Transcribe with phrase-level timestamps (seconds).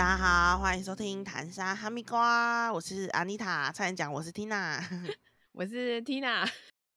[0.00, 4.82] 大家好，欢迎收听谈沙哈密瓜，我是安妮塔，差点讲我是 Tina，
[5.52, 6.50] 我是 Tina。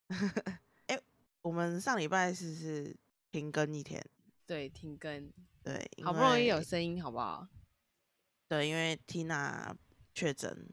[0.88, 0.98] 哎，
[1.42, 2.96] 我们上礼拜是是
[3.30, 4.02] 停更一天，
[4.46, 5.30] 对，停更，
[5.62, 7.46] 对，好不容易有声音，好不好？
[8.48, 9.76] 对，因为 Tina
[10.16, 10.66] 确诊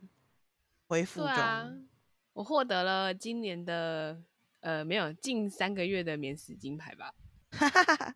[0.87, 1.89] 恢复中，
[2.35, 4.23] 我获得了今年的
[4.61, 7.13] 呃没有近三个月的免死金牌吧。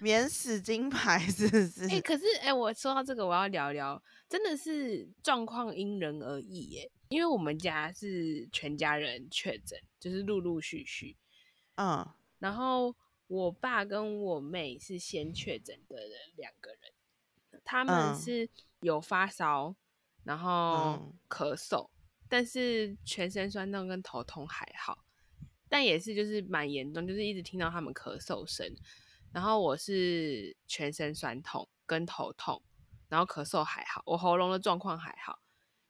[0.00, 1.88] 免死金牌是不是？
[1.88, 6.90] 哎，可是哎，我说到这个，我要聊聊，真的是状况因人而异耶。
[7.08, 11.14] 因为我们家是全家人确诊，就是陆陆续续，
[11.74, 18.48] 嗯，然后我爸跟我妹是先确诊的人，两个人，他们是
[18.80, 19.76] 有发烧，
[20.24, 21.90] 然后咳嗽，
[22.30, 25.04] 但是全身酸痛跟头痛还好，
[25.68, 28.66] 但也是就是蛮严重，就是一直听到他们咳嗽声。
[29.32, 32.62] 然后我是全身酸痛跟头痛，
[33.08, 35.40] 然后咳嗽还好，我喉咙的状况还好。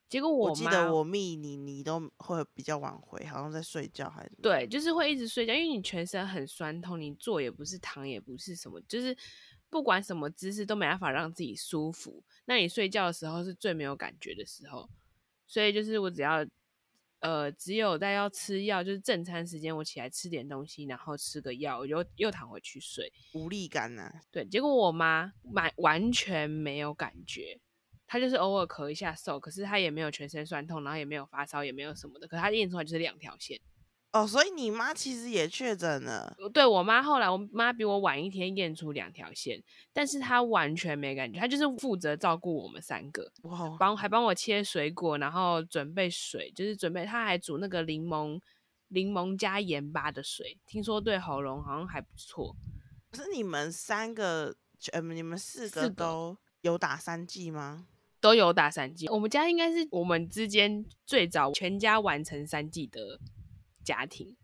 [0.08, 4.32] 结果我记得我密你，你都会比较晚回，好像在睡觉还是？
[4.42, 9.16] 对，就是会一直睡觉，因为你全身很酸痛，你坐也不是，躺也不是，什么就是
[9.70, 12.22] 不管什么姿势都没办法让自己舒服。
[12.44, 14.88] 那你睡觉的时候是最没有感觉的时候，
[15.46, 16.46] 所以就是我只要。
[17.22, 24.12] 呃，只有在要吃药，就是正餐时间，我起来吃点东西，然后吃个药，我就又躺回去睡，无力感啊？
[24.32, 27.60] 对，结果我妈完完全没有感觉，
[28.08, 33.60] 她就是偶尔咳一下嗽，可是她也没有全身酸痛，然后也没有发烧，也没有什么的，可她验出来就是两条线。
[34.12, 36.36] 哦，所以你妈其实也确诊了。
[36.52, 43.32] 对我妈后来，我妈比我晚一天验出两条线，但是她完全没感觉，她就是负责照顾我们三个，
[43.78, 48.38] 帮还帮我切水果，然后准备水，就是准备，她还煮那个柠檬
[48.88, 52.54] 柠檬加盐巴的水，听说对喉咙好像还不错。
[53.10, 54.54] 可是你们三个，
[54.92, 57.86] 呃，你们四个都有打三剂吗？
[58.20, 59.08] 都有打三剂。
[59.08, 63.18] 我们家应该是我们之间最早全家完成三剂的。
[63.84, 64.36] 家庭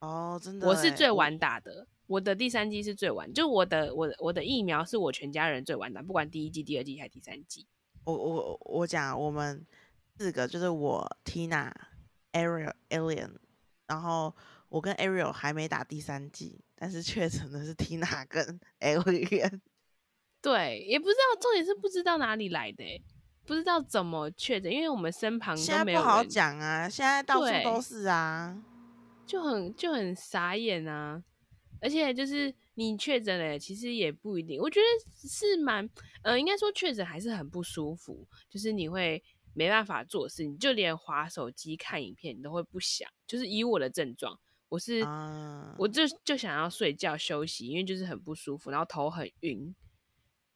[0.00, 7.66] 哦，真的，我是最晚打的，我的第三季是最晚，就我的我我的疫苗是我全家人最晚打，不管第一季、第二季还是第三季。
[8.04, 9.66] 我我我讲，我们
[10.18, 11.72] 四个就是我 Tina、
[12.32, 13.30] Ariel、Alien，
[13.86, 14.34] 然后
[14.68, 19.60] 我跟 Ariel 还没打第三季，但是确诊的是 Tina 跟 Alien。
[20.40, 22.84] 对，也不知道，重点是不知道哪里来的。
[23.46, 28.60] 不知道怎么确诊，因为我们身旁现在不好讲啊，现在到处都是啊，
[29.24, 31.22] 就很就很傻眼啊。
[31.80, 35.88] 而且就是你确诊了，其实也不一定，我觉得是蛮
[36.22, 43.08] 呃，应该说确诊还是很不舒服，就是你会没办法做事，你就连划手机看影片你都会不想。
[43.26, 44.36] 就是以我的症状，
[44.70, 45.02] 我是
[45.78, 49.74] 我就就想要睡觉休息，因为就是很不舒服，然后头很晕。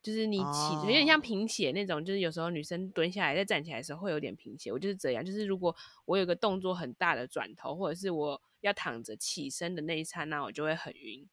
[0.03, 4.73] 就是你起有点像贫血那种，就是有时候女生蹲下来再站起来的时候会有点贫血。
[4.73, 11.29] 我就是这样，就是如果我有个动作很大的转头，或者是我要躺着起身的那一刹那，我就会很晕。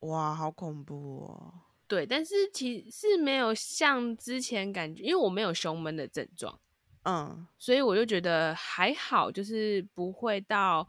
[0.00, 1.54] 哇，好恐怖哦！
[1.88, 6.60] 对，但是其实没有像之前感觉，因为我没有胸闷的症状，
[7.02, 10.88] 嗯，所以我就觉得还好，就是不会到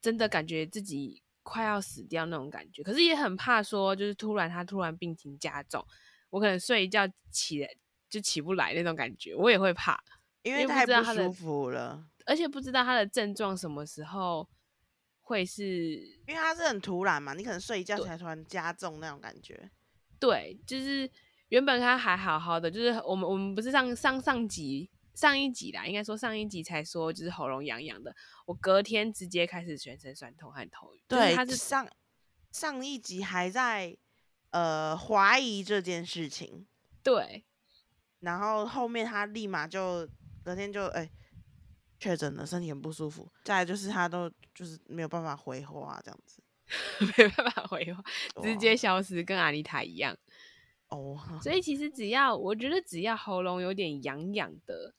[0.00, 2.82] 真的感觉自己快要死掉那种感觉。
[2.82, 5.86] 可是也很怕说，就是突然他突然病情加重。
[6.34, 7.68] 我可能睡一觉起来
[8.10, 9.96] 就起不来那种感觉，我也会怕，
[10.42, 14.48] 因为太不舒服了，而且不知道他的症状什么时候
[15.20, 15.62] 会是，
[16.26, 19.70] 因为他是很突然嘛，你可能睡一觉起来突然加重那种感觉。
[20.18, 21.08] 对，就是
[21.50, 28.12] 原本他还好好的，就是我们我们不是上上上集上一集啦，应该说上一集才说就是喉咙痒痒的，
[28.46, 31.00] 我隔天直接开始全身酸痛和头晕。
[31.06, 31.88] 对，他是上
[32.50, 33.96] 上一集还在。
[34.54, 36.64] 呃，怀疑这件事情，
[37.02, 37.42] 对，
[38.20, 40.08] 然后后面他立马就
[40.44, 41.10] 隔天就哎
[41.98, 43.28] 确诊了，身体很不舒服。
[43.42, 46.40] 再来就是他都就是没有办法回话这样子，
[47.18, 48.04] 没办法回话，
[48.44, 50.16] 直接消失，跟阿丽塔一样。
[50.86, 54.94] 哦，所以其实只要我觉得只要喉咙有点痒痒的，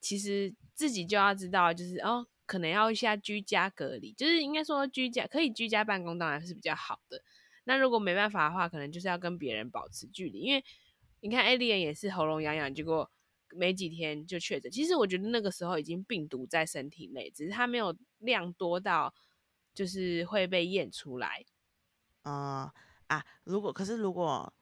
[0.00, 7.22] 其实自己就要知道，就是哦，可能要一下居家隔离，就是应该说居家可以居家办公，当然是比较好的。
[7.64, 10.64] 那如果没办法的话，可能就是要跟别人保持距离，因为
[11.20, 13.10] 你看艾丽安也是喉咙痒痒，结果
[13.50, 14.70] 没几天就确诊。
[14.70, 19.14] 其实我觉得那个时候已经病毒在身体内，只是它没有量多到
[19.74, 21.44] 就是会被验出来。
[22.22, 22.72] 啊
[23.06, 23.24] 啊！
[23.44, 24.52] 如果可是如果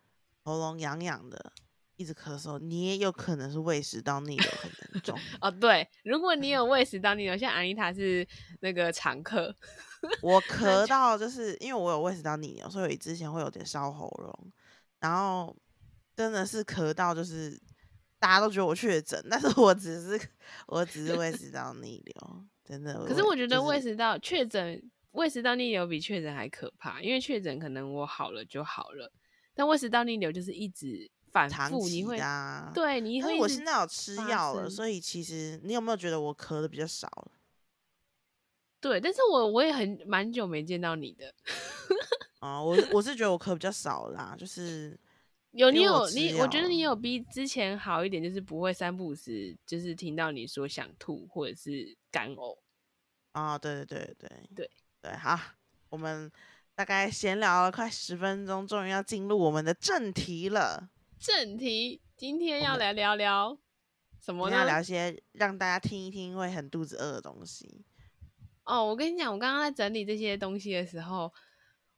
[0.43, 1.53] 喉咙痒痒的。
[1.99, 5.51] 一直咳嗽，你也有可能是胃食道逆流很严重 哦。
[5.51, 8.27] 对，如果你有胃食道逆流，像安妮塔是
[8.61, 9.55] 那个常客。
[10.23, 14.53] 我咳到就是因为我有胃食道逆流，所以之前会有点烧喉咙。
[15.01, 15.55] 然后
[16.17, 17.61] 真的是咳到就是
[18.21, 20.29] 大家都觉得我确诊，但是我只是
[20.69, 23.05] 我只是胃食道逆流，真的。
[23.07, 24.81] 可是我觉得胃食道确诊，
[25.11, 29.13] 胃食道逆流比确诊还可怕，因为确诊可能我好了就好了，
[29.53, 32.19] 但胃食道逆流就是一直反复，你会。
[32.75, 37.33] 对你但会我现在有吃发药了，所以其实你有没有觉得我咳的比较少了？
[38.81, 41.35] 对，但是我我也很蛮久没见到你的，
[42.39, 44.97] 啊、 我我是觉得我咳比较少啦，就是
[45.51, 52.57] 有你有你，我觉得你有比之前好一点，就是不会三不五时就是听到你说想吐或者是干呕。
[53.33, 54.71] 啊、对对对对对
[55.03, 55.39] 对，好，
[55.91, 56.31] 我们
[56.75, 60.89] 大概闲聊了快十分钟，终于要进入我们的正题了。
[61.21, 63.59] 正题，今天要来聊聊
[64.21, 64.57] 什么呢？
[64.57, 67.85] 要聊一些让大家听一听会很肚子饿的东西。
[68.65, 71.33] 哦，我跟你讲，我刚刚在整理这些东西的时候，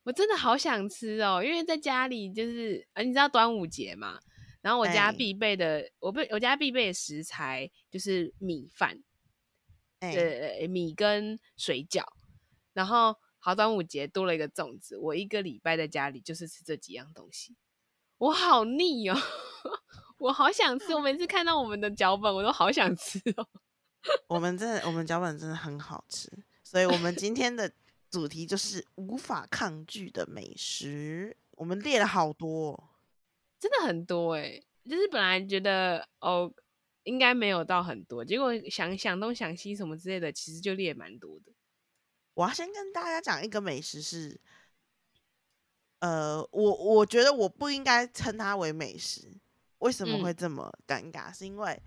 [0.05, 4.19] 我真的好想吃哦，因为在家里就是，啊，你知道端午节嘛，
[4.62, 9.02] 然后我家哎必备的，我不我家必备的食材就是米饭，
[9.99, 12.05] 哎、呃，米跟水饺，
[12.73, 17.56] 然后好端午节多了一个粽子，我一个礼拜在家里就是吃这几样东西，
[18.20, 19.17] 我好腻哦，
[20.19, 23.49] 我好想吃，我每次看到我们的脚本，我都好想吃哦。
[24.28, 26.31] 我们真的，我们脚本真的很好吃，
[26.62, 27.72] 所以我们今天的
[28.11, 31.34] 主题就是无法抗拒的美食。
[31.52, 32.84] 我们列了好多哦，
[33.58, 36.52] 真的很多哎、就是本来觉得哦
[37.05, 41.52] 应该没有到很多，结果想想东想西什么之类的，其实就列蛮多的。
[42.34, 44.38] 我要先跟大家讲一个美食是，
[46.00, 49.32] 呃，我我觉得我不应该称它为美食，
[49.79, 51.32] 为什么嗯会这么尴尬？
[51.32, 51.81] 是因为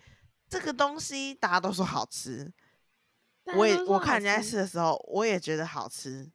[0.50, 2.52] 这个东西大家都说好吃，
[3.56, 6.32] 我也我看人家吃吃的时候，我也觉得好吃，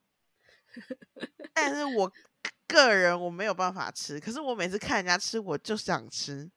[1.54, 2.12] 但是我
[2.66, 4.20] 个人我没有办法吃。
[4.20, 6.50] 可是我每次看人家吃，我就想吃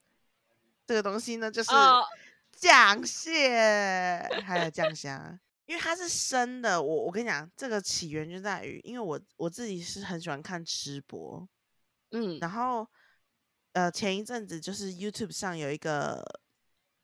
[0.85, 2.03] 这个东西呢，就是哦
[2.51, 5.39] 酱蟹，还有酱虾，
[5.71, 6.83] 因为它是生的。
[6.83, 11.47] 我我跟你讲，这个起源就在于，因为我我自己是很喜欢看吃播，
[12.11, 12.85] 嗯然后
[13.71, 16.21] 呃前一阵子就是 YouTube 上有一个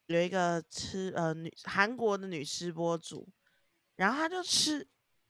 [0.07, 3.29] 有一个吃呃女韩国的女吃播主，
[3.95, 4.85] 然后她就吃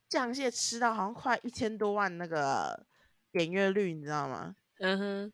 [0.08, 2.84] 酱蟹吃到好像快一千多万那个
[3.30, 4.56] 点阅率，你知道吗？
[4.80, 5.32] 嗯哼，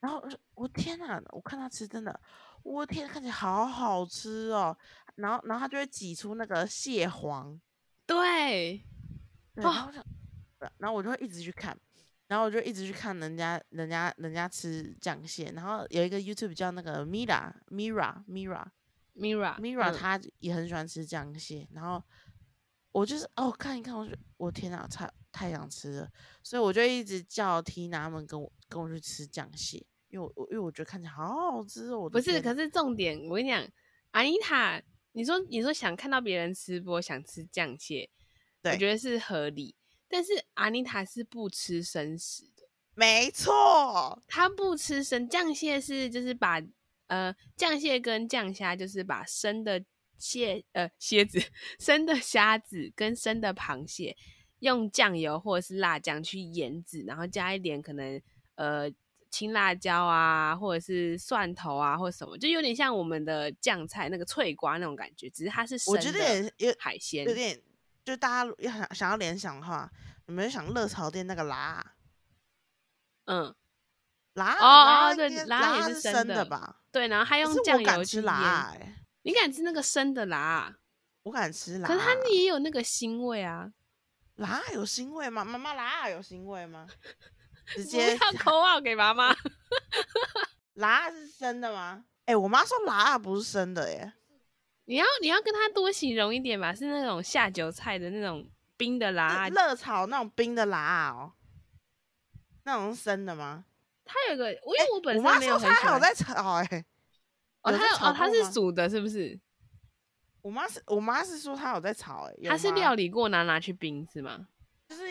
[0.00, 0.20] 然后
[0.54, 2.20] 我天哪，我看她吃真的，
[2.66, 4.76] 我天，看起来好好吃哦。
[5.14, 7.58] 然后然后他就会挤出那个蟹黄，
[8.04, 8.84] 对，
[9.54, 9.98] 然后我就，
[10.78, 11.78] 然后我就会一直去看，
[12.26, 18.66] 然后我就一直去看人家人家人家吃酱蟹，然后有一个 YouTube 叫那个 Mira Mira Mira
[19.14, 19.96] Mira Mira，嗯。
[19.96, 22.02] 他也很喜欢吃酱蟹，然后
[22.92, 26.10] 我就是哦看一看，我就我天哪，太太想吃了，
[26.42, 33.66] 所以我就一直叫 Tina 们跟我跟我去吃酱蟹，因为我我因为我觉得看起来好好吃哦，我不是，可是重点，我跟你讲，
[34.12, 34.80] 阿妮塔，
[35.12, 38.08] 你说你说想看到别人吃播，想吃酱蟹，
[38.62, 39.74] 我对觉得是合理。
[40.08, 46.62] 但是阿妮塔是不吃生食的，没错，她不吃生酱蟹是就是把
[47.08, 49.84] 呃酱蟹跟酱虾就是把生的
[50.16, 51.40] 蟹呃蝎子
[51.80, 54.16] 生的虾子跟生的螃蟹
[54.60, 58.22] 用酱油或者是辣酱去腌制，然后加一点可能
[58.54, 58.88] 呃
[59.36, 67.34] 青辣椒啊，或者是蒜头啊，或者什么，就有点像我们的酱菜那个脆瓜那种感觉，只是它是生我觉得的也有海鲜有。
[67.34, 67.60] 点，
[68.02, 69.90] 就大家要想想要联想的话，
[70.24, 71.84] 你们就想热炒店那个辣
[73.26, 73.54] 嗯，
[74.32, 76.80] 辣哦哦对辣也是是生的的吧？
[76.90, 78.74] 对，然后还用酱油去辣
[79.20, 80.76] 你敢吃那个生的辣啊？
[81.24, 81.86] 我敢吃辣。
[81.86, 83.70] 可是它也有那个腥味啊！
[84.36, 85.44] 辣有腥味吗？
[85.44, 86.86] 妈妈辣有腥味吗？
[87.74, 89.34] 直接要口号给妈妈。
[90.74, 92.04] 辣是生的吗？
[92.26, 94.12] 哎、我妈说辣不是生的耶。
[94.84, 99.54] 你要你要跟他多形容一点吧，是那种下酒菜的那种冰的辣是。
[99.54, 101.32] 热炒那种冰的辣哦，
[102.64, 103.64] 那种是生的吗？
[104.04, 106.00] 它有一个，因为我本身没有说她有很喜欢。
[106.00, 106.84] 在炒哎、
[107.62, 109.40] 哦，有在炒它有哦，它过吗是煮的，是不是？
[110.42, 114.46] 我妈是我妈是说她有在炒哎、有它是料理过，拿拿去冰是吗？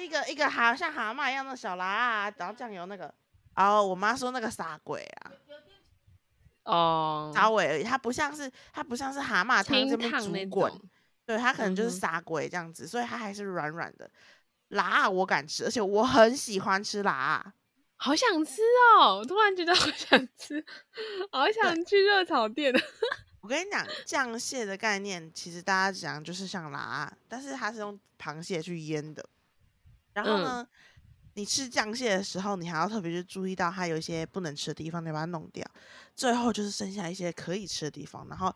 [0.09, 3.13] 就是一个一个蛤像蛤蟆一样的小辣啊，然后酱油那个。
[3.55, 5.31] 哦，我妈说那个傻鬼啊，
[6.63, 10.71] 哦，稍微而已，它不像是它不像是蛤蟆汤清这边烫那煮滚，
[11.25, 14.11] 对，它可能就是傻鬼这样子，所以它还是软软的。
[14.69, 17.53] 辣我敢吃，而且我很喜欢吃辣。
[17.97, 18.61] 好想吃
[18.99, 19.19] 哦！
[19.19, 20.65] 我突然觉得好想吃，
[21.31, 22.73] 好想去热炒店。
[23.39, 29.25] 我跟你讲，酱蟹的概念其实大家讲就是像辣，但是它是用螃蟹去腌的。
[30.15, 30.67] 然后嗯呢，
[31.35, 35.63] 你吃酱蟹的时候，你还要特别去注意到它有一些不能吃的地方，你把它弄掉。
[36.15, 38.55] 最后就是剩下一些可以吃的地方，然后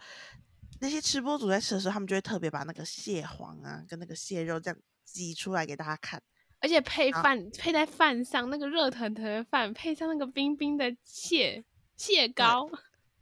[0.80, 6.20] 那些吃播主在吃的时候，他们就会特别把那个蟹黄啊跟那个蟹肉这样挤出来给大家看。
[6.62, 11.64] 而且配好饭配在饭上，那个热腾腾的饭配上那个冰冰的蟹
[11.96, 12.70] 蟹膏，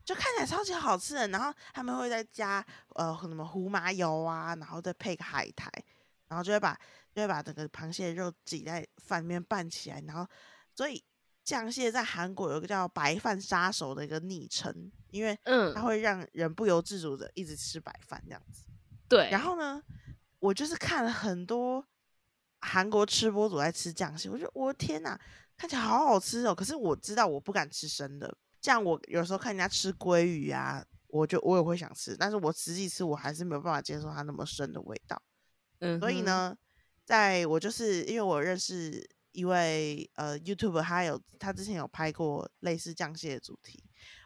[0.04, 1.28] 就看起来超级好吃的。
[1.28, 2.66] 然后他们会再加
[2.96, 5.70] 呃什么胡麻油啊，然后再配个海苔，
[6.28, 6.80] 然后就会把
[7.18, 10.00] 就会把整个螃蟹肉挤在饭里面拌起来。
[10.06, 10.26] 然后
[10.76, 11.04] 所以
[11.44, 18.66] 酱蟹在韩国有一个叫“白饭杀手”的一个昵称，因为它嗯，会让人不由自主的一直吃白饭这样子。
[19.10, 19.82] 对，然后呢，
[20.38, 21.84] 我就是看了很多
[22.62, 25.20] 韩国吃播主在吃酱蟹，我觉得我的天呐，
[25.58, 26.54] 看起来好好吃哦！
[26.54, 35.20] 可是我知道我不敢吃生的，这样我有时候看人家吃鲑鱼啊，我就我也会想吃，但是我实际吃我还是没有办法接受它那么生的味道。
[35.80, 36.58] 嗯，所以，呢，
[37.08, 43.82] 在我就是因为我认识一位呃 YouTube，他有他之前有拍过类似酱蟹的主题，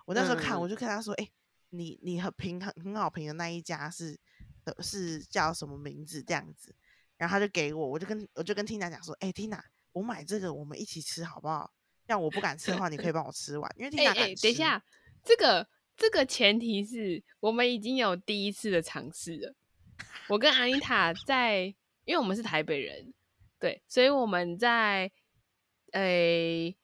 [0.07, 0.61] 我那时候看嗯。
[0.61, 1.29] 我就跟他说，哎、
[1.69, 4.19] 你你很评很很好评的那一家是
[4.63, 6.23] 呃是叫什么名字？
[6.23, 6.73] 这样子，
[7.17, 11.71] 然后他就给我，我就跟我就跟 Tina 讲说，哎、t i n a 我买这个我们一起吃好不好？
[12.07, 14.83] 这样我不敢吃的话，你可以帮我吃完，因为 Tina 等一，下，
[15.23, 19.53] 这个这个前提是我们已经有第一次的尝试了。
[20.29, 23.13] 我跟阿妮塔在，因为我们是台北人，
[23.60, 25.12] 对，所以我们在
[25.93, 26.75] 诶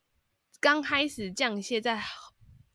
[0.59, 2.01] 刚开始酱蟹在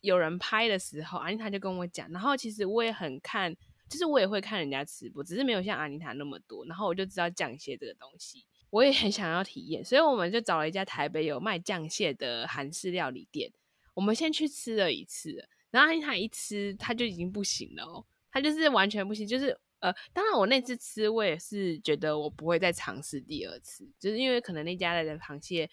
[0.01, 3.55] 有人拍的时候，安妮塔就跟我讲，然后其实我也很看，
[3.89, 13.53] 就是我也会看人家吃播，只是没有像安妮塔那么多，然后我就知道酱蟹这个东西，我也很想要体验，所以我们就找了一家台北有卖酱蟹的韩式料理店，
[13.95, 25.69] 我们先去吃了一次，然后安妮塔一吃，她就已经不行了哦，她就是完全不行，就是呃，当然我那次吃，我也是觉得我不会再尝试第二次，就是因为可能那家的螃蟹，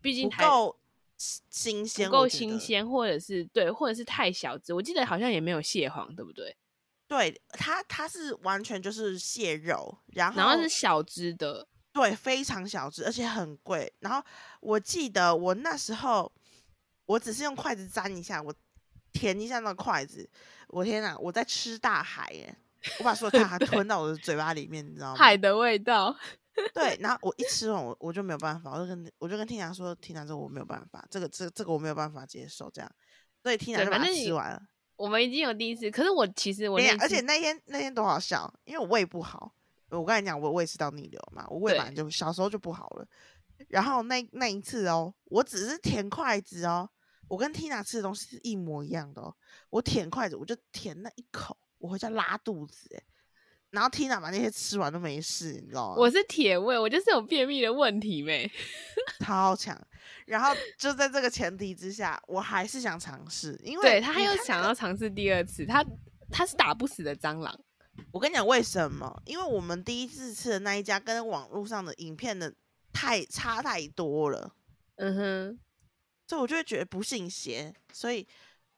[0.00, 0.78] 毕竟台不够
[1.16, 2.28] 新鲜，不够。
[2.28, 6.56] 新鲜，或者是对，或者是太小只，我记得好像也没有蟹黄，对不对？
[7.06, 13.92] 对它，它是完全就是蟹肉，然后然后是小只的，对，非常小只，而且很贵。
[14.00, 14.20] 然后
[14.60, 16.32] 我记得我那时候，
[17.06, 18.52] 我只是用筷子沾一下，我
[19.12, 20.28] 舔一下那个筷子，
[20.66, 22.56] 我天哪，我在吃大海耶！
[22.98, 25.16] 我把所有大海吞到我的嘴巴里面，你知道吗？
[25.16, 26.16] 海的味道。
[26.74, 32.92] 对，然后我一吃完，我我就没有办法，我就跟我就跟 Tina 说，Tina 这我没有办法，这个这这个我没有办法接受，这样，
[33.42, 34.60] 所以 Tina 就把它吃完了。
[34.96, 39.54] 我们已经有第一次，可是我其实我而且那天那天多好笑，因为我胃不好，
[39.88, 43.06] 我跟你讲我胃食道逆流嘛，我胃本来就小时候就不好了。
[43.68, 46.88] 然后那那一次哦，我只是舔筷子哦，
[47.28, 49.34] 我跟 Tina 吃的东西是一模一样的哦。
[49.70, 53.02] 我舔筷子，我就舔那一口，我回家拉肚子哎。
[53.70, 55.94] 然后 Tina 把那些吃完都没事，你知道吗？
[55.96, 58.50] 我是铁胃，我就是有便秘的问题呗。
[59.24, 59.74] 超强。
[60.26, 65.82] 然后就在这个前提之下，我还是想尝试，因为对他又想要尝试第二次，他
[66.30, 67.58] 他是打不死的蟑螂。
[68.10, 69.22] 我跟你讲为什么？
[69.24, 72.54] 因为我们第一次吃的那一家跟网络上的影片的
[72.92, 74.54] 太差太多了，
[74.96, 75.58] 嗯哼，
[76.26, 77.74] 所以我就会觉得不信邪。
[77.90, 78.28] 所以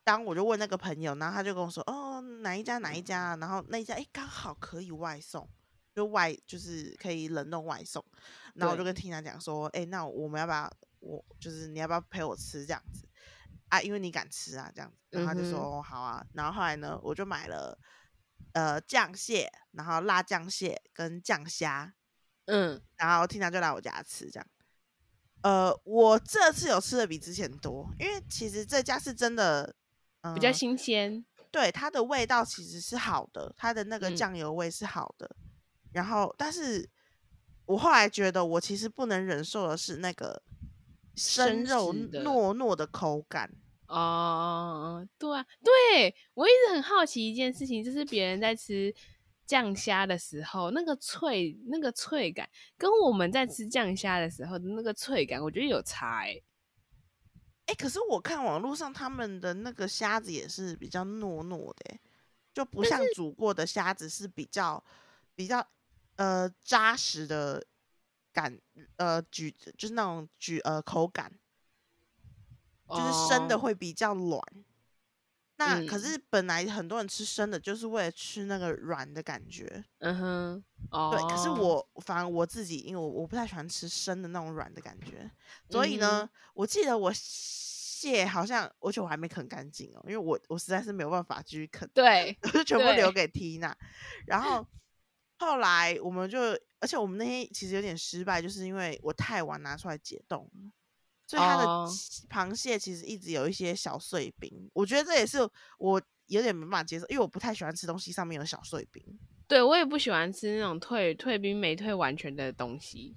[0.04, 5.48] 当我就问那个朋友，然后他就跟我说：“哦，哪一家哪一家啊？”然后那一家哎刚好可以外送，
[5.94, 8.04] 就外就是可以冷冻外送。
[8.54, 10.70] 然后我就跟 Tina 讲说：“哎，那我们要不要
[11.00, 13.08] 我就是你要不要陪我吃这样子
[13.68, 13.80] 啊？
[13.80, 17.78] 因为你敢吃啊这样子。”然后他就说：“嗯哦，好啊。”然后后来呢，我就买了。
[18.52, 21.92] 呃，酱蟹，然后辣酱蟹跟酱虾，
[22.44, 24.46] 嗯，然后 Tina 就来我家吃，这样。
[25.42, 29.74] 呃，我这次有吃的比之前多，因为其实这家是真的，
[30.24, 31.24] 嗯、比较新鲜。
[31.52, 35.36] 对它的味道其实是好的，它的那个嗯酱油味是好的。
[35.92, 36.90] 然后，但是
[37.66, 40.42] 我后来觉得，我其实不能忍受的是那个
[41.14, 43.48] 生生肉糯糯的口感。
[43.86, 48.92] 哦，对啊，对我一直很好奇一件事情，就是别人在吃
[49.46, 56.26] 酱虾的时候，那个脆、那个脆感，跟我们在吃酱虾的时候的那个脆感，我觉得有差
[57.66, 62.00] 哎、哎，可是我看网络上他们的那个虾子也是比较糯糯的欸，
[62.52, 64.82] 就不像煮过的虾子是比较
[65.34, 65.66] 比较
[66.16, 67.64] 呃扎实的
[68.32, 68.60] 感，
[68.96, 71.32] 呃咀就是那种咀呃口感，
[72.88, 74.42] 就是生的哦会比较软。
[75.56, 75.98] 那可嗯。
[75.98, 79.84] 是本来很多人吃生的，就是为了吃那个软的感觉。
[80.00, 85.30] 嗯哼，哦，对，可是我反而我自己，因为我我不太喜欢吃生的那种软的感觉，
[85.70, 93.12] 所以呢，我记得我蟹好像，而且我还没啃干净哦，因为我我实在是没有办法继续啃，对，我就全部留对。
[93.12, 93.76] 给缇娜。
[94.26, 94.66] 然后
[95.38, 96.38] 后来我们就，
[96.80, 100.70] 而且我们那天其实有点失败，就是因为我太晚拿出来解冻了，
[101.26, 101.90] 所以它的哦
[102.30, 104.70] 螃蟹其实一直有一些小碎冰。
[104.72, 105.38] 我觉得这也是
[105.78, 109.02] 我有点没办法接受，因为我不太喜欢吃东西上面有小碎冰。
[109.46, 113.14] 对我也不喜欢吃那种退退冰没退完全的东西。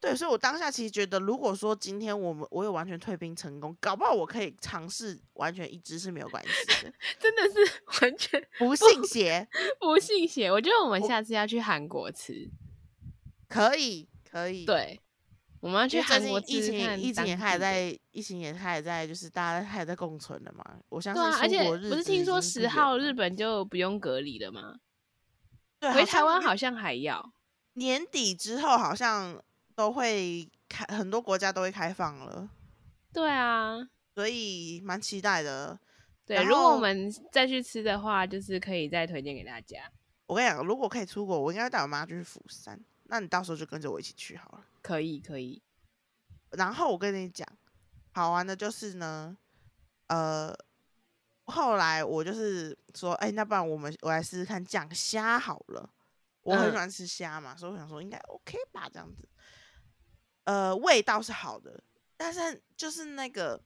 [0.00, 6.50] 对，所以我当下其实觉得，如果说今天我们我有完全退冰成功，搞不好我可以尝试完全一只是没有关系
[6.84, 9.48] 的， 真的是完全不信邪，
[9.80, 10.52] 不信邪。
[10.52, 12.50] 我觉得我们下次要去韩国吃，
[13.48, 15.00] 可以可以。，对，
[15.64, 24.74] 我们要去韩国近疫情疫情也开始当地的在疫情也开始在就是大家开始在共存了嘛，我相信对啊，而且不是听说十号日本就不用隔离了吗？
[25.80, 27.32] 对回台湾好像还要。
[27.72, 29.42] 年底之后好像
[29.74, 32.46] 都会开，很多国家都会开放了，
[33.10, 35.78] 对啊，所以蛮期待的。
[36.26, 39.90] 对，如果我们再去吃的话，就是可以再推荐给大家。
[40.26, 44.64] 我跟你讲，如果可以出国，我应该带我妈去釜山，那你到时候就跟着我一起去好了。
[44.84, 45.62] 可以，可以。
[46.50, 47.48] 然后我跟你讲，
[48.12, 49.34] 好玩的就是呢，
[50.08, 50.54] 呃，
[51.44, 55.90] 后来我就是说，哎、那不然我们我来试试看酱虾好了。
[56.42, 59.26] 我很喜嗯欢吃虾嘛，所以我想说应该 OK 吧，这样子。
[60.44, 61.82] 呃，味道是好的，
[62.18, 63.58] 但是就是那个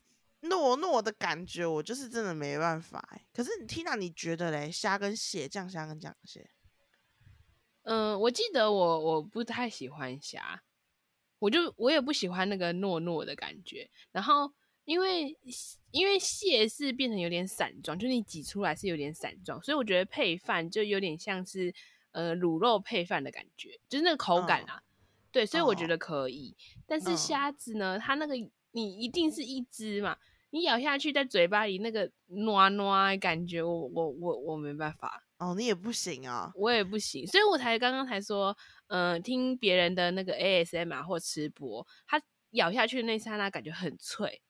[0.43, 4.71] 糯糯的感觉，我就是真的没办法哎、可是你 Tina，你觉得嘞？
[4.71, 6.49] 虾跟蟹，酱虾跟酱蟹，
[7.83, 10.63] 嗯，我记得我我不太喜欢虾，
[11.39, 13.89] 我就我也不喜欢那个糯糯的感觉。
[14.13, 14.53] 然后
[14.85, 15.37] 因为
[15.91, 21.75] 因为蟹是变成有点散状，就你挤出来是有点散状，所以我觉得配饭就有点像是
[22.13, 24.83] 呃卤肉配饭的感觉，就是那个口感嗯啊。
[25.31, 26.57] 对，所以我觉哦得可以。
[26.87, 28.35] 但是嗯虾子呢，它那个
[28.73, 30.17] 你一定是一只嘛，
[30.51, 35.23] 你咬下去在嘴巴里那个糯糯的感觉，我我我我没办法。
[35.37, 38.57] 哦，你也不行啊、我也不行，所以我才刚刚才说，
[38.89, 44.41] 嗯、听别人的那个 ASMR 或吃播，它咬下去的那一刹那感觉很脆，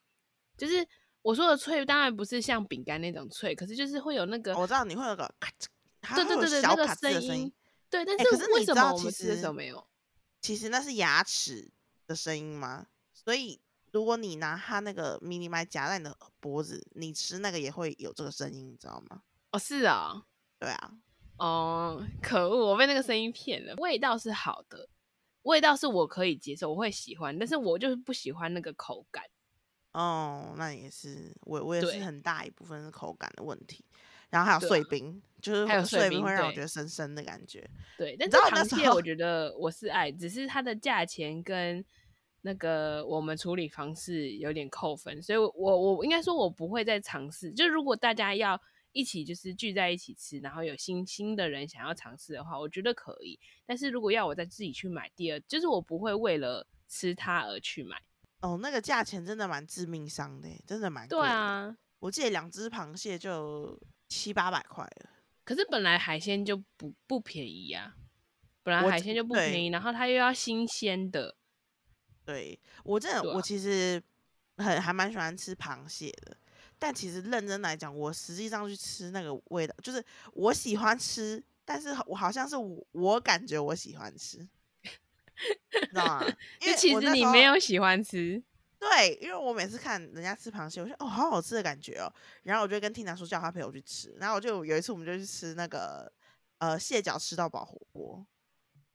[0.56, 0.86] 就是
[1.22, 5.66] 我说的脆，当然不是像饼干那种脆，可是就是会有那个，我知道你会有个咔嚓，
[6.00, 7.52] 它对对对对，那个小的声音音。，
[7.90, 9.86] 对，但是为什么我们吃的时候没有？
[10.40, 11.70] 其实那是牙齿
[12.06, 12.86] 的声音吗？
[13.12, 19.22] 所以如果你拿它那个迷你麦夹在你的脖子，你吃那个也会有这个声音，你知道吗？
[19.50, 20.24] 哦，是啊、
[20.58, 20.92] 对啊，
[21.38, 23.74] 哦，可恶，我被那个声音骗了。
[23.76, 24.88] 味道是好的，
[25.42, 29.24] 味道是我可以接受，我会喜欢，但是我就是不喜欢那个口感。
[29.92, 33.84] 哦，那也是，我我也是很大一部分是口感的问题，
[34.30, 37.68] 然后还有碎冰，就是还有碎冰会让我觉得生生的感觉。
[37.96, 41.84] 对，但是螃蟹我觉得我是爱，只是它的价钱跟
[42.42, 47.50] 那个我们处理方式有点扣分，所以我我我应该说我不会再尝试。
[47.50, 48.60] 就如果大家要
[48.92, 53.38] 一起就是聚在一起吃，然后有新新的人想要尝试的话，我觉得可以。
[53.66, 58.00] 但是如果要我再自己去买第二，就是我不会为了吃它而去买。
[58.40, 61.24] 哦，那个价钱真的蛮致命伤的，真的蛮贵的。
[61.24, 65.10] 对啊，我记得两只螃蟹就七八百块了。
[65.44, 67.94] 可是本来海鲜就不不便宜啊，
[68.62, 71.36] 本来海鲜就不便宜，然后它又要新鲜的。
[72.24, 74.02] 对我真的，我其实
[74.58, 76.36] 很还蛮喜欢吃螃蟹的，
[76.78, 86.24] 但其实认真来讲，我实际上去吃那个味道，就是我喜欢吃，但是我好像是我我感觉我喜欢吃，你知道吗？
[86.62, 88.42] 因为其实你没有喜欢吃，
[88.78, 92.12] 对，因为我每次看人家吃螃蟹，我说哦，好好吃的感觉哦。
[92.44, 96.12] 然后我就跟 Tina 说叫他陪我去吃，然后我就有一次我们就去吃那个
[96.58, 98.24] 呃蟹脚吃到饱火锅，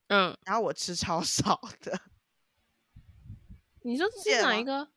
[0.07, 1.99] 嗯，然后我吃超少的。
[3.81, 4.87] 你说记得吗是哪一个？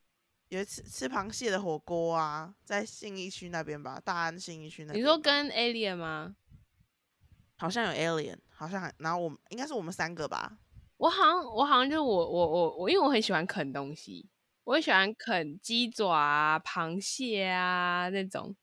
[0.49, 5.03] 有一次吃螃蟹的火锅啊，在信义区那边吧，大安信义区那边。
[5.03, 6.37] 你说跟 Alien 吗？
[7.59, 10.59] 好像有 alien，好像还然后我们应该是我们三个吧。
[10.99, 14.29] 我好像我好像就我我我我，因为我很喜欢啃东西，
[14.65, 18.55] 我很喜欢啃鸡爪啊、螃蟹啊那种。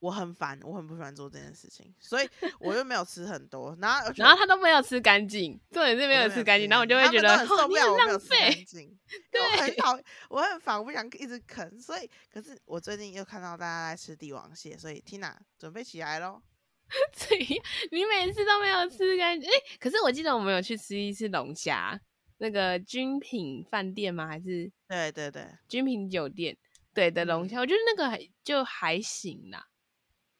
[0.00, 2.28] 我很烦，我很不喜欢做这件事情，所以
[2.60, 3.76] 我就没有吃很多。
[3.80, 8.62] 然后然后他都没有吃干净，重点是没有吃干净，然后我就会觉得受不了浪我没有吃干费。
[8.66, 8.80] 净。
[8.82, 11.80] 因为我很讨，我很烦，我不想一直啃。
[11.80, 16.40] 所以，可是我最近又看到大家在吃帝王蟹，所以 Tina 准备起来喽。
[17.12, 19.50] 这样你每次都没有吃干净。
[19.50, 22.00] 哎、可是我记得我们有去吃一次龙虾，
[22.38, 24.26] 那个君品饭店吗？
[24.26, 26.56] 还是对对对，君品酒店？
[26.94, 29.66] 对的龙嗯虾，我觉得那个还就还行啦。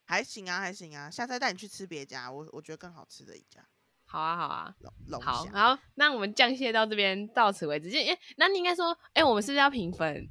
[0.08, 1.10] 还行啊，还行啊。
[1.10, 3.60] 下次再带你去吃别家，我我觉得更好吃的一家
[4.06, 4.74] 好啊，好啊。
[4.80, 5.52] 龙龙好，虾。
[5.52, 7.90] 好，那我们酱蟹到这边到此为止。
[7.90, 10.26] 就诶，那你应该说，哎、我们是不是要评分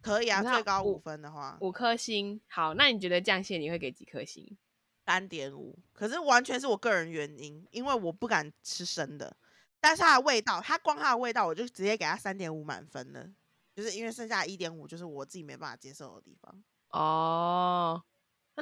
[0.00, 2.40] 可以啊，最高五五分的话，五颗星？
[2.48, 4.56] 好，那你觉得酱蟹你会给几颗星？
[5.04, 9.36] 三点五，可是完全是我个人原因，因为我不敢吃生的。
[9.80, 13.28] 但是它的味道，它光它的味道，我就直接给它三点五满分了，
[13.74, 16.64] 就是因为剩下一点五就是我自己没办法接受的地方。
[16.90, 18.02] 哦，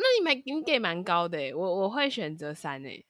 [0.00, 3.06] 那你买你给蛮高的诶，我我会选择三诶，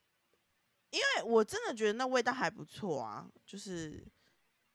[0.91, 4.07] 因为我真的觉得那味道还不错啊，就是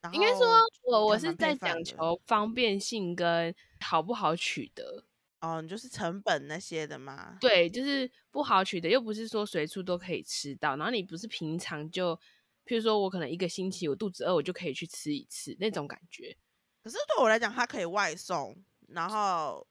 [0.01, 0.45] 然应该说
[0.83, 5.05] 我我是在讲求方便性跟好不好取得。
[5.41, 7.35] 哦，你就是成本那些的嘛。
[7.41, 10.75] 对，就是不好取得，又不是说随处都可以吃到。
[10.75, 12.15] 然后你不是平常就，
[12.63, 16.37] 譬如说我可能一个星期我肚子饿，我就可以去吃一次那种感觉。
[16.83, 18.55] 可是对我来讲，它可以外送，
[18.89, 19.65] 然后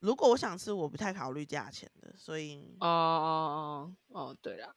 [0.00, 4.74] 如果我想吃，我不太考虑价钱的，所以哦哦哦哦，对了，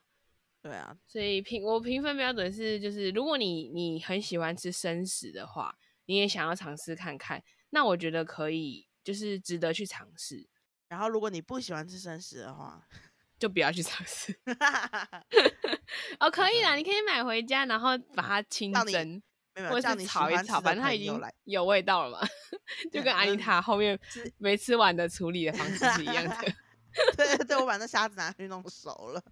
[0.61, 10.47] 对啊，所以评我评分标准是，就是如果你你很喜欢吃生食的话，你也想要尝试看看，那我觉得可以，就是值得去尝试，
[10.87, 12.87] 然后如果你不喜欢吃生食的话，
[13.37, 14.39] 就不要去尝试。
[16.19, 19.21] 哦，可以啦，你可以买回家，然后把它清蒸。
[19.61, 22.27] 没有或叫你喜是炒一炒，反正它已经有味道了嘛，
[22.91, 26.35] 就跟阿妮嗯塔后面是 没吃完的处理的方式是一样的。
[27.15, 29.23] 对对对，我把那虾子拿去弄熟了，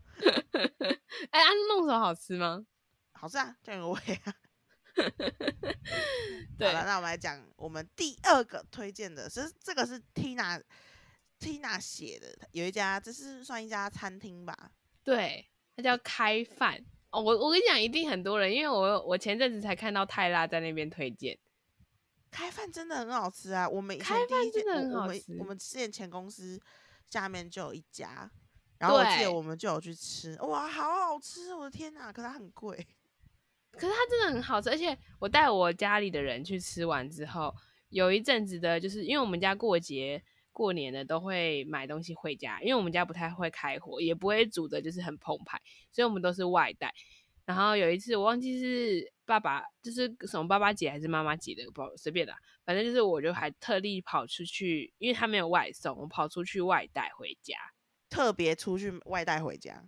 [1.32, 2.64] 哎，安弄熟好吃吗？
[3.14, 4.34] 好吃啊，这样有味啊。
[6.58, 10.62] 对好了，那我们来讲我们第二个推荐的是这个是 Tina
[11.40, 14.72] Tina 写的，有一家这是算一家餐厅吧？
[15.04, 17.22] 对，它叫开饭哦。
[17.22, 21.38] 我我跟你讲，一定很多人，因为我我前阵子才看到泰拉在那边推荐。
[22.30, 23.68] 开饭真的很好吃啊！
[23.68, 26.60] 我们开饭真的很好吃我们之前前公司
[27.10, 28.30] 下面就有一家，
[28.78, 31.54] 然后我记得我们就有去吃，哇，好好吃！
[31.54, 32.86] 我的天哪，可是它很贵。
[33.72, 37.56] 可是它真的很好吃，而且我带我家里的人去吃完之后，
[37.90, 40.22] 有一阵子的，就是因为我们家过节、
[40.58, 46.92] 过年的都会买东西回家，因为我们家不太会开火，也不会煮的就是很澎湃，所以我们都是外带。
[47.46, 57.56] 然后有一次我忘记是爸爸，就是什么爸爸节还是妈妈节的，不随便啦，反正就是我就还特地跑出去，因为他没有外送，我跑出去外带回家。
[58.10, 59.88] 特别出去外带回家，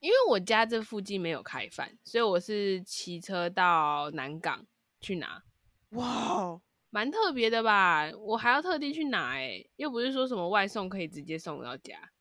[0.00, 4.66] 因为我家这附近没有开饭，所以我是骑车到南港
[5.00, 5.44] 去拿。
[5.90, 8.10] 哇哦，蛮特别的吧？
[8.16, 12.12] 我还要特地去拿、欸，又不是说什么外送可以直接送到家。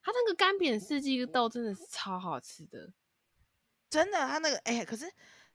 [0.00, 2.92] 它那个干煸四季豆真的是超好吃的，
[3.90, 5.04] 真的，它那个哎、可是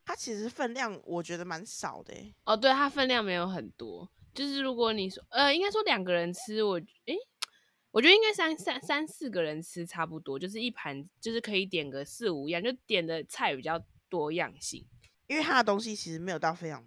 [0.06, 7.18] 它其实分量我觉得蛮少的、欸，哦，对，它分量没有很多，就是如果你说，呃，应该说两个人吃，我，诶、
[7.90, 14.86] 我觉得应该三三三四个人吃差不多，就是一盘就是可以点个四五样，就点的菜比较多样性。
[15.26, 16.86] 因为它的东西其实没有到非常，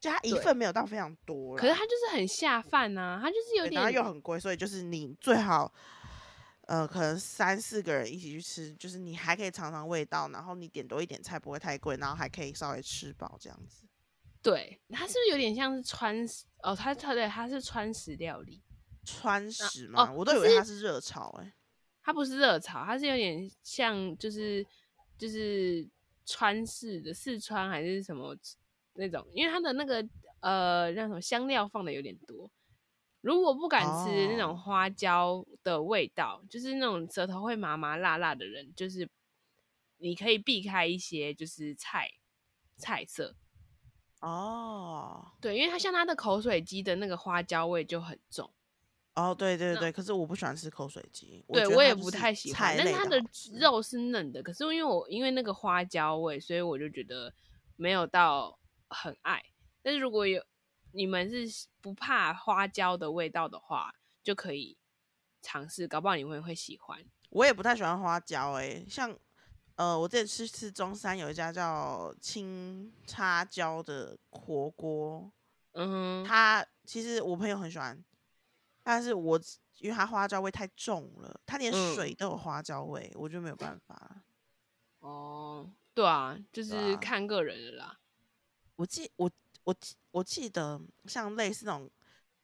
[0.00, 5.70] 就它一份没有到非常多啦，可是它就是很下饭呐、它就是有点然后点又很贵，所以就是你最好，
[6.62, 13.84] 呃，可能三四个人一起去吃，就是你还可以尝尝味道，然后你点多一点菜不会太贵，然后还可以稍微吃饱这样子。
[14.42, 16.46] 对，它是不是有点像是川食？
[16.62, 18.62] 哦，它它对，它是川食料理。
[19.04, 21.52] 川食哦嘛，我都以为它是热炒哎、
[22.02, 24.66] 它不是热炒，它是有点像就是
[25.18, 25.86] 就是
[26.24, 28.34] 川式的四川还是什么
[28.94, 30.06] 那种，因为它的那个
[30.40, 32.50] 呃那种香料放的有点多。
[33.20, 39.08] 如果不敢吃那种哦花椒的味道，就是那种舌头会麻麻辣辣的人，就是
[39.98, 42.08] 你可以避开一些就是菜
[42.78, 43.34] 菜色。
[44.20, 48.50] 哦对，因为它像它的口水鸡的那个花椒味就很重。
[49.14, 53.22] 哦，对对对，可是我不喜欢吃口水鸡，对我也不太喜欢，菜类但是它的
[53.58, 57.34] 肉是嫩的，可是因为我因为那个花椒味，所以我就觉得
[57.76, 58.58] 没有到
[58.90, 59.42] 很爱。
[59.82, 60.44] 但是如果有
[60.92, 64.76] 你们是不怕花椒的味道的话，就可以
[65.40, 67.02] 尝试，搞不好你们会喜欢。
[67.30, 69.16] 我也不太喜欢花椒诶、像
[69.76, 75.32] 呃，我之前吃吃中山有一家叫青叉椒的火锅，
[75.72, 78.04] 嗯哼，它其实我朋友很喜欢，
[78.82, 79.40] 但是我
[79.78, 84.22] 因为它花椒味太重了，它连嗯水都有花椒味，我就没有办法。
[84.98, 87.99] 哦，对啊，就是看个人的啦。
[88.80, 89.30] 我记我
[89.64, 91.90] 我记我记得像类似那种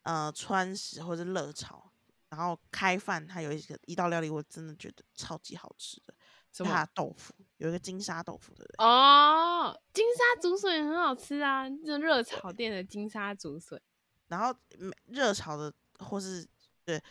[0.03, 1.91] 呃川食或者热炒，
[2.29, 6.13] 然后开饭，它有一个一道料理，我真的觉得超级好吃的，
[6.53, 8.85] 是它的豆腐，有一个金沙豆腐，对不对？
[8.85, 13.81] 哦，金沙竹笋也很好吃啊，这热炒店的金沙竹笋。
[14.29, 16.47] 然后嗯热炒的或是
[16.85, 17.01] 对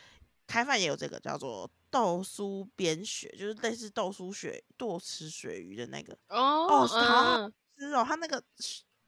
[0.46, 8.40] 开饭也有这个叫做豆酥扁鳕，就是类似豆酥鳕剁豉鳕鱼的那个哦，哦好好嗯吃哦，它那个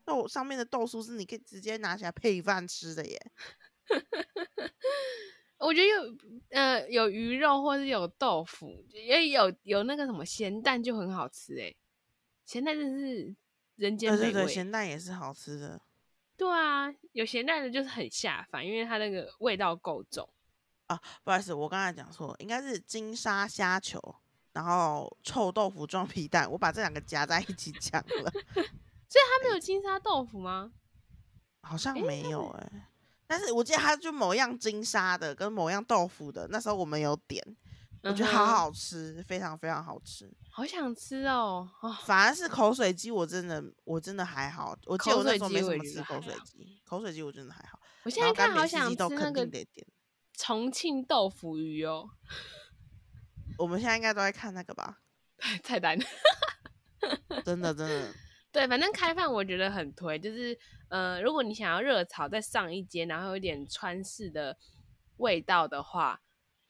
[0.09, 3.31] 豆上面的豆酥是你可以直接拿起来配饭吃的耶。
[5.59, 6.17] 我觉得有
[6.51, 11.75] 呃有鱼肉或是有豆腐，也有有那个什么咸蛋就很好吃哎，
[12.47, 13.35] 咸蛋真是
[13.77, 14.25] 人间美味。
[14.25, 15.79] 对对对，咸蛋也是好吃的。
[16.37, 20.27] 对啊，有咸蛋的就是很下饭，因为它那个味道够重
[20.87, 20.99] 啊。
[21.23, 24.01] 不好意思，我刚才讲错，应该是金沙虾球，
[24.53, 28.33] 然后臭豆腐装皮蛋，我把这两个夹在一起讲了。
[29.09, 30.73] 所以他没有金沙豆腐吗？
[31.63, 32.89] 好像没有哎。
[33.27, 37.45] 但是我记得它就某样金沙的跟某样豆腐的，那时候我们有点，
[38.03, 41.69] 我觉得好好吃，非常非常好吃，好想吃哦。
[42.07, 47.79] 反而是口水鸡，我真的我真的还好，我记得我那时候没什么吃口水鸡，口水鸡我真的还好。
[48.05, 49.67] 我现在看好想吃那个点
[50.33, 52.09] 重庆豆腐鱼哦。
[53.59, 55.01] 我们现在应该都在看那个吧？
[55.63, 55.99] 菜单，
[57.45, 58.15] 真 的真的。
[58.51, 60.59] 对，反正开饭我觉得很推，就是
[60.89, 64.57] 呃，如果你想要热炒再上一间，然后有点川式的
[65.19, 66.21] 味道的话，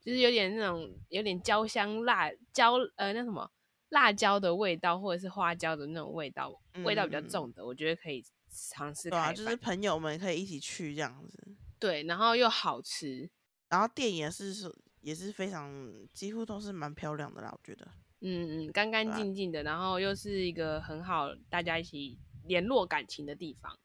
[0.01, 3.51] 就是有点那种有点焦香辣椒呃那什么
[3.91, 6.53] 辣椒的味道，或者是花椒的那种味道，
[6.85, 11.57] 味道比较重的，我觉得可以尝试开就是朋友们可以一起去这样子。
[11.79, 13.31] 对，然后又好吃，
[13.69, 14.69] 然后店也是是
[15.01, 17.87] 也是非常几乎都是蛮漂亮的啦，我觉得。
[18.21, 23.79] 嗯嗯，干干净净的，然后又是一个很好大家一起联络感情的地方。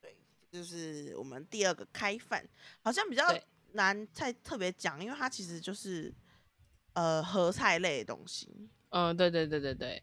[0.00, 0.16] 对，
[0.50, 2.48] 就是我们第二个开饭，
[2.82, 3.24] 好像比较
[3.72, 6.12] 难太特别讲，因为它其实就是
[6.94, 8.68] 呃合菜类的东西。
[8.90, 10.02] 嗯，对对对对对。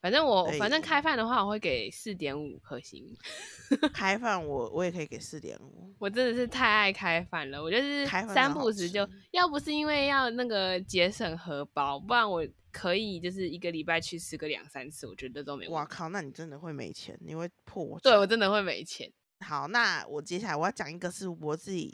[0.00, 3.04] 反正我反正开饭的话，我会给四点五颗星。
[3.92, 5.92] 开饭我我也可以给四点五。
[5.98, 15.66] 我真的是太爱开饭了，我就是三不时就要不是因为要那个节省荷包，不然我可以就是一个礼拜去吃个两三次，我觉得都没。
[15.68, 17.98] 哇靠，那你真的会没钱，你会破。
[18.00, 19.10] 对我真的会没钱。
[19.40, 21.92] 好，那我接下来我要讲一个是我自己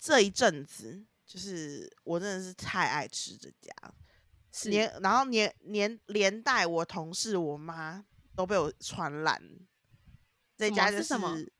[0.00, 3.72] 这一阵子，就是我真的是太爱吃这家。
[4.64, 9.40] 连然后连连连带我同事我妈都被我传染，
[10.56, 11.52] 这家就是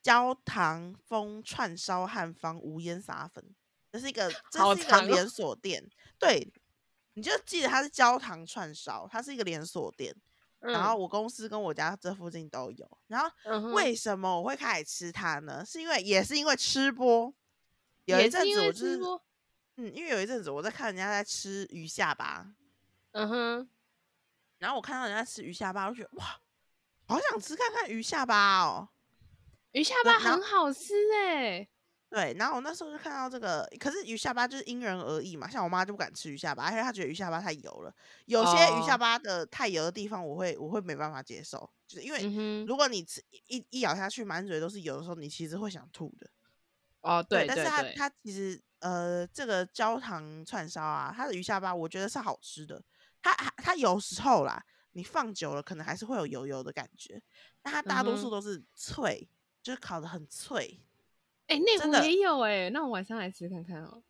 [0.00, 3.44] 焦糖风串烧汉方无烟撒粉，
[3.90, 6.50] 这是一个这是一个连锁店，对，
[7.14, 10.14] 你就记得它是焦糖串烧，它是一个连锁店，
[10.60, 13.30] 然后我公司跟我家这附近都有，然后
[13.72, 15.64] 为什么我会开始吃它呢？
[15.66, 17.34] 是因为也是因为吃播，
[18.04, 19.00] 有一阵子我就是。
[19.80, 22.46] 嗯，因为有一阵子我在看人家在吃鱼下巴，
[23.12, 23.68] 嗯哼，
[24.58, 26.38] 然后我看到人家吃鱼下巴，我觉得哇，
[27.06, 28.90] 好想吃看看鱼下巴哦，
[29.72, 31.66] 鱼下巴很好吃哎，
[32.10, 37.94] 对，然后我那时候就看到这个，可是鱼下巴就是因人而异嘛，像我妈就不敢吃鱼下巴，因为她觉得鱼下巴太油了，
[38.26, 46.30] 有些鱼下巴的太油的地方，我会我会没办法接受，就是因为如果你吃一一咬下去满嘴都是油的时候，你其实会想吐的。
[47.00, 48.60] 哦，对，但是它它其实。
[48.80, 52.82] 呃，这个焦糖串烧啊，它的鱼下巴我觉得是好吃的。
[53.20, 57.20] 它它有时候啦，你放久了可能还是会有油油的感觉，
[57.60, 59.28] 但它大多数都是脆，
[59.62, 60.80] 就是烤的很脆。
[61.48, 64.02] 哎，内湖也有哎，那我晚上来吃看看哦。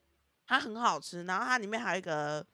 [0.46, 2.46] 它很好吃，然后它里面还有一个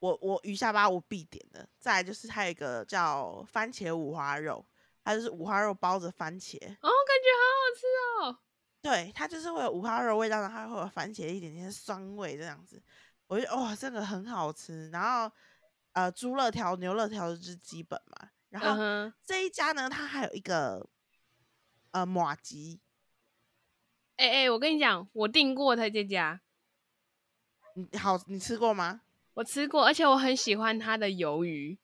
[0.00, 4.66] 我我鱼下巴我必点的，再来就是还有一个叫番茄五花肉，
[5.04, 7.86] 它就是五花肉包着番茄，哦，感觉好好吃
[8.26, 8.38] 哦。
[8.82, 12.82] 对，它就是会有五花肉味道，然后会有番茄一点点酸味这样子，
[13.28, 14.90] 我觉得哇，这个很好吃。
[14.90, 15.32] 然后
[15.92, 18.30] 呃，猪肋条、牛肋条是基本嘛。
[18.50, 18.76] 然后
[19.24, 20.86] 这一家呢，它还有一个
[21.92, 22.80] 呃马吉。
[24.16, 26.40] 哎哎，我跟你讲，我订过他这家。
[27.74, 29.02] 你好，你吃过吗？
[29.34, 31.78] 我吃过，而且我很喜欢它的鱿鱼。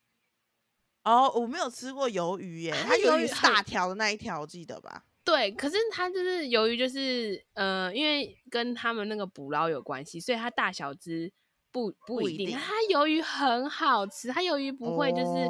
[1.04, 5.06] 哦，我没有吃过鱿鱼耶，它鱿鱼是大条的那一条，记得吧？
[5.28, 11.30] 对，可是它就是由于就是呃，因为跟他们那个捕捞有关系，所以它大小只
[11.70, 12.56] 不不一定。
[12.56, 15.46] 它鱿鱼很好吃，它鱿鱼不会就是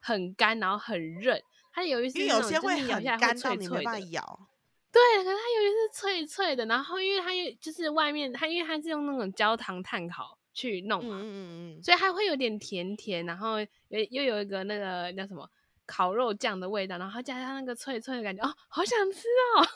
[0.00, 1.38] 很干，然后很韧。
[1.74, 4.00] 它鱿鱼是有些会咬下来会脆脆的。
[4.12, 4.48] 咬。
[4.90, 15.46] 对，可是它鱿鱼是脆脆的，然后因为它又就是外面它因为它是用那种焦糖炭烤去弄嘛，嗯嗯嗯，所以它会有点甜甜，然后又又有一个那个叫什么？
[15.88, 19.20] 烤肉酱的味道，然后加上那个脆脆的感觉，哦，好想吃
[19.56, 19.66] 哦！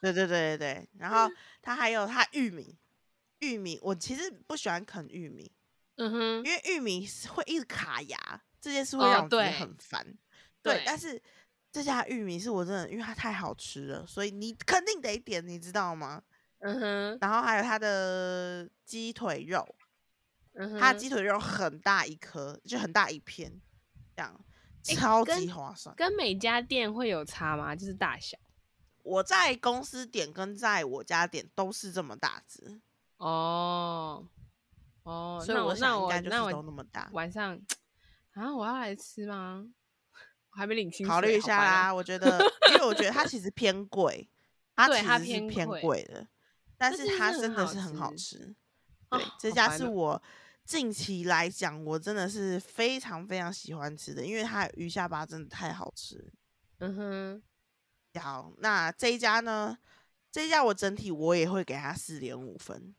[0.00, 2.78] 对对对对对，然后 它还有它玉米，
[3.40, 5.52] 玉米我其实不喜欢啃玉米，
[5.96, 10.16] 嗯哼，因为玉米会一直卡牙，这件事会让我觉得很烦。
[10.62, 11.22] 对，但是
[11.70, 16.22] 这家玉米是我真的，因为它太好吃了，所以你肯定得点，你知道吗？
[16.60, 19.76] 嗯哼，然后还有它的鸡腿肉，
[20.54, 23.60] 嗯哼，它的鸡腿肉很大一颗，就很大一片，
[24.16, 24.40] 这样。
[24.96, 27.74] 超级划算，跟每家店会有差吗？
[27.74, 28.36] 就是大小。
[29.02, 32.80] 我在公司点跟在我家点都是这么大只，
[33.16, 34.26] 哦
[35.04, 37.08] 哦，所以我那那我想应该就是那我都那么大。
[37.12, 37.58] 晚上
[38.34, 39.64] 啊，我要来吃吗？
[40.52, 42.38] 我还没领薪水，考虑一下啦，我觉得，
[42.70, 44.28] 因为我觉得它其实偏贵，
[44.76, 46.26] 它 其实是偏偏贵贵的，
[46.76, 48.54] 但但是它真的是很好吃
[49.10, 50.22] 对，这家是我
[50.68, 56.30] 近期来讲，我真的是非常非常喜欢吃的，因为它的鱼下巴真的太好吃。
[56.80, 57.42] 嗯哼，
[58.20, 59.78] 好，那这一家呢？
[60.30, 62.94] 这一家我整体我也会给它四点五分，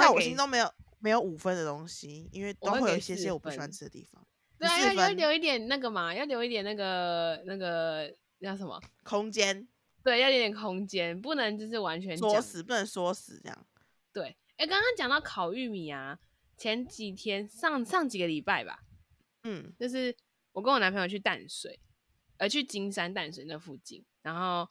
[0.00, 4.24] 在我心中没有没有五分的东西，因为都会有一些些我不喜欢吃的地方。
[4.56, 8.08] 对啊，要要留一点那个嘛，要留一点那个那个
[8.40, 8.80] 叫什么？
[9.02, 9.66] 空间
[10.04, 13.66] 对，要留点空间，不能就是完全讲说死不能说死这样。
[14.12, 14.36] 对。
[14.56, 16.18] 哎，刚刚讲到烤玉米啊，
[16.58, 18.82] 前几天上上几个礼拜吧，
[19.44, 20.14] 嗯，就是
[20.52, 21.78] 我跟我男朋友去淡水，
[22.38, 24.68] 呃，去金山淡水那附近，然后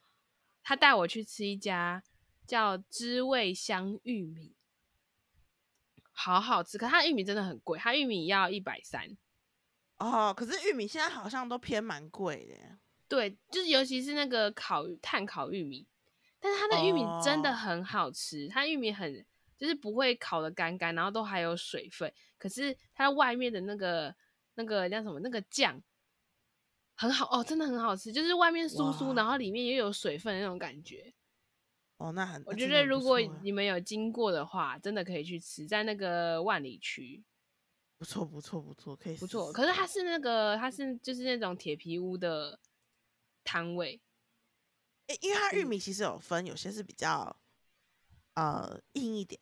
[0.61, 2.03] 他带我去吃一家
[2.45, 4.53] 叫知味香玉米，
[6.11, 6.77] 好好吃。
[6.77, 9.17] 可它玉米真的很贵，它玉米要一百三。
[9.97, 12.77] 哦，可是玉米现在好像都偏蛮贵的。
[13.07, 15.87] 对，就是尤其是那个烤炭烤玉米，
[16.39, 19.25] 但是它的玉米真的哦很好吃，它玉米很
[19.57, 24.15] 就是不会烤的干干，然后都还有水分，可是它外面的那个
[24.55, 25.81] 那个叫什么那个酱
[26.95, 31.13] 很好哦，真的很好吃，就是外面酥酥，然后里面又有水分的那种感觉。
[31.97, 37.23] 哦，那很，我觉得如果你们有经过的话，真的可以去吃，在那个万里区
[37.97, 39.51] 不错不错不错，可以不错。
[39.51, 42.59] 可是它是那个它是就是那种铁皮屋的
[43.43, 43.99] 摊位，
[45.07, 47.35] 诶因为它玉嗯米其实有分，有些是比较
[48.37, 49.41] 呃硬一点，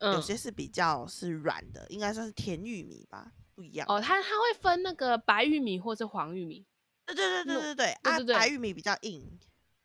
[0.00, 3.86] 有嗯，些是比较是软的，应该算是甜玉米吧，不一样。
[3.88, 6.66] 哦，它它会分那个白玉米或是黄玉米。
[7.06, 9.38] 对对对对对对，啊，白玉米比较硬，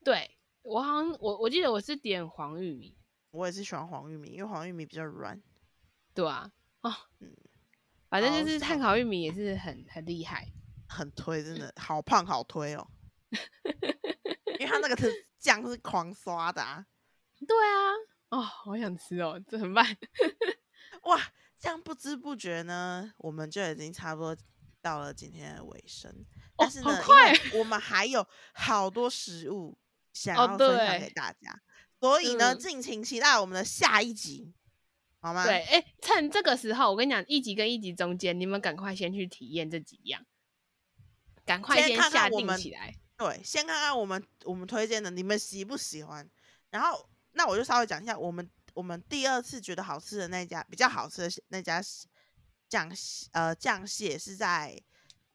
[0.04, 0.30] 对
[0.64, 2.98] 我好像我我记得我是点黄玉米，
[3.30, 5.42] 我也是喜欢黄玉米，因为黄玉米比较软。
[6.14, 7.34] 对啊，哦，嗯
[8.10, 10.52] 反正就是碳烤玉米也是很很厉害。
[10.92, 12.86] 很推，真的好胖好推哦，
[14.60, 16.86] 因为它那个是酱是狂刷的啊，
[17.48, 17.92] 对啊，
[18.30, 19.86] 哦，好想吃哦，这怎么办？
[21.04, 21.20] 哇，
[21.60, 24.36] 这样不知不觉呢，我们就已经差不多
[24.82, 26.26] 到了今天的尾声。
[26.56, 29.78] 但是呢，好快我们还有好多食物
[30.14, 31.62] 想哦要分享对给大家，
[32.00, 34.54] 所以呢，嗯敬请期待我们的下一集，
[35.20, 35.44] 好吗？
[35.44, 40.24] 对，哎，趁这个时候，我跟你讲，一集跟一集中间，你们赶快先去体验这几样，
[41.46, 42.96] 赶快先看看先下定起来。
[43.18, 46.30] 对，先看看我们我们推荐的，你们喜不喜欢？
[46.72, 51.82] 然后，那我就稍微讲一下，我们我们第二次觉得好吃的那家比较好吃的那家
[52.70, 52.92] 酱
[53.32, 54.78] 呃酱蟹是在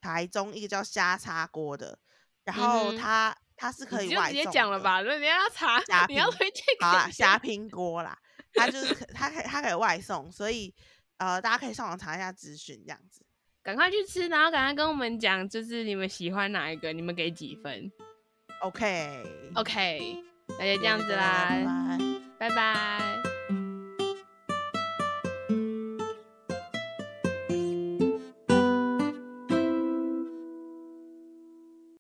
[0.00, 1.98] 台中一个叫虾叉锅的，
[2.44, 4.44] 然后它、它是可以你就直接？
[4.46, 8.18] 讲了吧，那你要查虾，你要拼推荐好啦，虾拼锅啦，
[8.54, 10.74] 它就是可它可以它可以外送，所以
[11.18, 13.24] 呃大家可以上网查一下资讯这样子。
[13.62, 17.90] 赶快去吃，然后赶快跟我们讲，就是你们喜欢哪一个，你们给几分
[18.61, 20.22] OK，？OK，
[20.59, 21.99] 那就这样子拜啦，
[22.38, 22.49] 拜。
[22.49, 23.15] 拜拜。